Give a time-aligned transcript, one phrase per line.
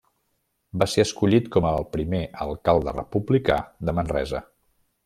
[0.83, 4.45] Va ser escollit com el primer alcalde republicà de Manresa.